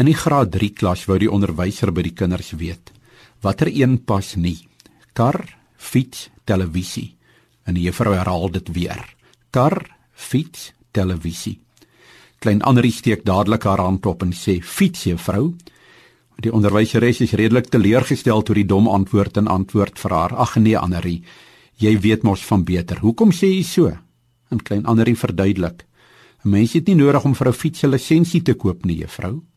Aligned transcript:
In 0.00 0.08
die 0.08 0.16
graad 0.16 0.48
3 0.54 0.70
klas 0.72 1.02
wou 1.04 1.18
die 1.20 1.28
onderwyser 1.28 1.90
by 1.92 2.00
die 2.06 2.16
kinders 2.16 2.54
weet 2.56 2.94
watter 3.44 3.68
een 3.68 3.98
pas 4.04 4.34
nie. 4.36 4.58
Kar, 5.12 5.38
fiets, 5.76 6.28
televisie. 6.44 7.16
En 7.64 7.76
die 7.76 7.86
juffrou 7.86 8.12
herhaal 8.12 8.50
dit 8.52 8.68
weer. 8.76 9.00
Kar, 9.52 9.76
fiets, 10.12 10.72
televisie. 10.92 11.58
Klein 12.40 12.62
Annelie 12.64 12.92
steek 12.92 13.24
dadelik 13.24 13.64
haar 13.64 13.80
hand 13.80 14.06
op 14.06 14.22
en 14.22 14.32
sê: 14.32 14.60
"Fiets, 14.62 15.04
juffrou." 15.04 15.54
Die 16.40 16.52
onderwyseres 16.52 17.20
is 17.20 17.36
redelik 17.36 17.68
teleurgestel 17.68 18.44
oor 18.48 18.54
die 18.54 18.64
dom 18.64 18.88
antwoord 18.88 19.36
en 19.36 19.48
antwoord 19.48 19.98
vir 19.98 20.10
haar: 20.10 20.34
"Ag 20.34 20.56
nee, 20.56 20.78
Annelie, 20.78 21.22
jy 21.76 21.98
weet 22.00 22.22
mos 22.22 22.44
van 22.44 22.64
beter. 22.64 23.00
Hoekom 23.00 23.32
sê 23.32 23.52
jy 23.52 23.62
so?" 23.62 23.92
En 24.50 24.62
klein 24.62 24.86
Annelie 24.86 25.16
verduidelik: 25.16 25.84
"’n 26.44 26.50
Mens 26.50 26.72
het 26.72 26.86
nie 26.86 26.96
nodig 26.96 27.24
om 27.24 27.34
vir 27.34 27.48
'n 27.48 27.52
fiets 27.52 27.84
'n 27.84 27.90
lisensie 27.90 28.42
te 28.42 28.54
koop 28.54 28.84
nie, 28.84 28.96
juffrou." 28.96 29.49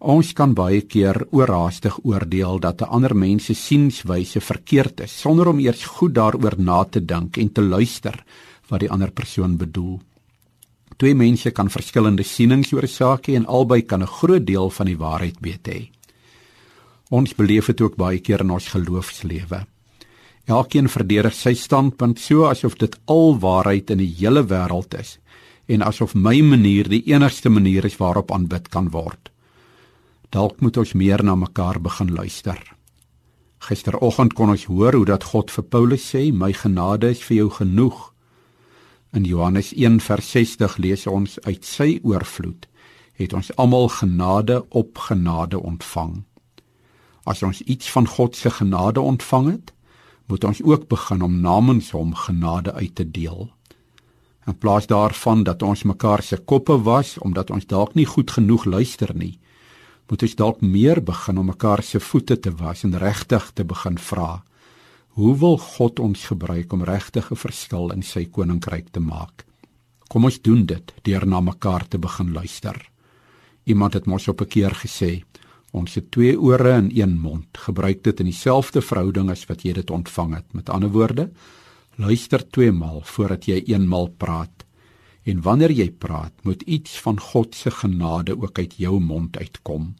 Ons 0.00 0.30
kan 0.32 0.54
baie 0.56 0.80
keer 0.88 1.26
oorhaastig 1.28 1.98
oordeel 2.08 2.58
dat 2.58 2.80
'n 2.80 2.88
ander 2.88 3.14
mens 3.14 3.44
se 3.44 3.54
sienswyse 3.54 4.40
verkeerd 4.40 5.00
is 5.00 5.20
sonder 5.20 5.48
om 5.48 5.58
eers 5.58 5.84
goed 5.84 6.14
daaroor 6.14 6.54
na 6.58 6.84
te 6.84 7.04
dink 7.04 7.36
en 7.36 7.52
te 7.52 7.60
luister 7.60 8.24
wat 8.68 8.80
die 8.80 8.90
ander 8.90 9.10
persoon 9.10 9.56
bedoel. 9.56 10.00
Twee 10.96 11.14
mense 11.14 11.50
kan 11.50 11.68
verskillende 11.68 12.22
sienings 12.22 12.72
oor 12.72 12.82
'n 12.82 12.88
saak 12.88 13.26
hê 13.28 13.34
en 13.34 13.46
albei 13.46 13.82
kan 13.82 14.02
'n 14.02 14.06
groot 14.06 14.46
deel 14.46 14.70
van 14.70 14.86
die 14.86 14.96
waarheid 14.96 15.36
weet 15.40 15.68
hê. 15.68 15.90
Ons 17.10 17.34
beleef 17.34 17.66
dit 17.66 17.80
ook 17.80 17.96
baie 17.96 18.20
keer 18.20 18.40
in 18.40 18.50
ons 18.50 18.68
geloofslewe. 18.68 19.66
Elkeen 20.46 20.88
verdedig 20.88 21.34
sy 21.34 21.54
standpunt 21.54 22.18
so 22.18 22.44
asof 22.44 22.74
dit 22.78 22.96
al 23.04 23.38
waarheid 23.38 23.90
in 23.90 23.98
die 23.98 24.14
hele 24.18 24.44
wêreld 24.44 24.98
is 24.98 25.18
en 25.66 25.82
asof 25.82 26.14
my 26.14 26.40
manier 26.40 26.88
die 26.88 27.02
enigste 27.12 27.50
manier 27.50 27.84
is 27.84 27.96
waarop 27.96 28.32
aanbid 28.32 28.68
kan 28.68 28.88
word. 28.90 29.29
Dalk 30.30 30.60
moet 30.60 30.76
ons 30.76 30.92
meer 30.94 31.24
na 31.26 31.34
mekaar 31.34 31.80
begin 31.82 32.12
luister. 32.14 32.58
Gisteroggend 33.66 34.32
kon 34.38 34.52
ons 34.54 34.68
hoor 34.70 34.94
hoe 34.94 35.04
dat 35.04 35.26
God 35.32 35.50
vir 35.50 35.64
Paulus 35.64 36.04
sê, 36.14 36.32
"My 36.32 36.52
genade 36.52 37.10
is 37.10 37.22
vir 37.22 37.36
jou 37.36 37.50
genoeg." 37.50 38.14
In 39.12 39.24
Johannes 39.24 39.72
1:60 39.74 40.78
lees 40.78 41.06
ons 41.06 41.38
uit 41.40 41.64
sy 41.64 41.98
oorvloed 42.02 42.68
het 43.20 43.32
ons 43.32 43.56
almal 43.56 43.88
genade 43.88 44.68
op 44.68 44.98
genade 44.98 45.60
ontvang. 45.60 46.22
As 47.24 47.42
ons 47.42 47.60
iets 47.62 47.90
van 47.90 48.06
God 48.06 48.36
se 48.36 48.50
genade 48.50 49.00
ontvang 49.00 49.50
het, 49.50 49.72
moet 50.26 50.44
ons 50.44 50.62
ook 50.62 50.88
begin 50.88 51.22
om 51.22 51.40
namens 51.40 51.90
hom 51.90 52.14
genade 52.14 52.72
uit 52.72 52.94
te 52.94 53.10
deel. 53.10 53.50
In 54.46 54.58
plaas 54.58 54.86
daarvan 54.86 55.42
dat 55.42 55.62
ons 55.62 55.82
mekaar 55.82 56.22
se 56.22 56.36
koppe 56.36 56.82
was 56.82 57.18
omdat 57.18 57.50
ons 57.50 57.66
dalk 57.66 57.94
nie 57.94 58.06
goed 58.06 58.30
genoeg 58.30 58.64
luister 58.64 59.14
nie, 59.14 59.38
moet 60.10 60.22
ons 60.26 60.34
dalk 60.34 60.60
meer 60.60 60.98
begin 61.06 61.38
om 61.38 61.46
mekaar 61.52 61.82
se 61.86 62.00
voete 62.02 62.36
te 62.42 62.50
was 62.58 62.82
en 62.84 62.98
regtig 62.98 63.50
te 63.54 63.64
begin 63.64 63.98
vra. 63.98 64.42
Hoe 65.14 65.34
wil 65.38 65.58
God 65.58 66.00
ons 66.02 66.24
gebruik 66.32 66.72
om 66.72 66.82
regtig 66.84 67.30
'n 67.30 67.36
verskil 67.36 67.92
in 67.92 68.02
sy 68.02 68.24
koninkryk 68.24 68.90
te 68.90 69.00
maak? 69.00 69.44
Kom 70.08 70.24
ons 70.24 70.42
doen 70.42 70.66
dit 70.66 70.92
deur 71.02 71.26
na 71.26 71.40
mekaar 71.40 71.88
te 71.88 71.98
begin 71.98 72.32
luister. 72.32 72.90
Iemand 73.64 73.94
het 73.94 74.06
mos 74.06 74.28
op 74.28 74.40
'n 74.40 74.48
keer 74.48 74.74
gesê, 74.74 75.22
ons 75.72 75.94
het 75.94 76.10
twee 76.10 76.40
ore 76.40 76.72
en 76.72 76.90
een 76.92 77.18
mond. 77.18 77.46
Gebruik 77.52 78.02
dit 78.02 78.20
in 78.20 78.26
dieselfde 78.26 78.80
verhouding 78.82 79.30
as 79.30 79.46
wat 79.46 79.62
jy 79.62 79.72
dit 79.72 79.90
ontvang 79.90 80.34
het. 80.34 80.52
Met 80.52 80.68
ander 80.68 80.90
woorde, 80.90 81.30
luister 81.96 82.50
twee 82.50 82.72
maal 82.72 83.00
voordat 83.04 83.44
jy 83.44 83.62
eenmaal 83.66 84.08
praat. 84.08 84.59
En 85.30 85.42
wanneer 85.46 85.70
jy 85.70 85.90
praat, 85.90 86.34
moet 86.42 86.62
iets 86.62 86.96
van 87.04 87.20
God 87.20 87.54
se 87.54 87.70
genade 87.70 88.34
ook 88.40 88.58
uit 88.58 88.74
jou 88.82 88.98
mond 89.00 89.36
uitkom. 89.38 89.92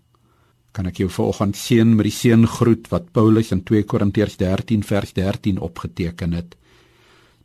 Kan 0.75 0.91
ek 0.91 1.03
jou 1.03 1.11
vanoggend 1.11 1.59
seën 1.59 1.95
met 1.95 2.09
die 2.09 2.15
seëngroet 2.15 2.91
wat 2.91 3.13
Paulus 3.15 3.53
in 3.55 3.63
2 3.67 3.87
Korintiërs 3.91 4.39
13 4.41 4.83
vers 4.87 5.15
13 5.15 5.63
opgeteken 5.63 6.35
het. 6.39 6.57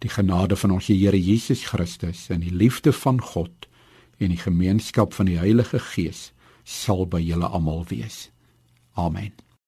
Die 0.01 0.09
genade 0.09 0.57
van 0.57 0.75
ons 0.77 0.89
Here 0.89 1.19
Jesus 1.19 1.65
Christus 1.69 2.27
en 2.33 2.41
die 2.45 2.53
liefde 2.53 2.93
van 2.93 3.21
God 3.21 3.69
en 4.17 4.33
die 4.33 4.41
gemeenskap 4.41 5.13
van 5.13 5.29
die 5.29 5.39
Heilige 5.41 5.81
Gees 5.91 6.31
sal 6.63 7.05
by 7.05 7.21
julle 7.21 7.49
almal 7.49 7.83
wees. 7.89 8.29
Amen. 8.93 9.33